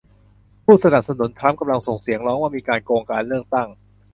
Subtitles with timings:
[0.63, 3.67] ผู้สนับสนุนทรัมป์กำลังส่งเสียงร้องว่ามีการโกงการเลือกตั้ง